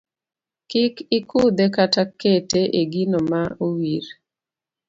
[0.69, 4.05] Kik ikudhe kata kete e gino ma owir.